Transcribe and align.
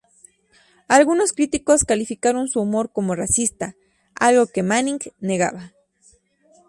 Algunos 0.87 1.31
críticos 1.31 1.83
calificaron 1.83 2.47
su 2.47 2.59
humor 2.59 2.89
como 2.91 3.13
racista, 3.13 3.75
algo 4.15 4.47
que 4.47 4.63
Manning 4.63 4.97
negaba. 5.19 5.73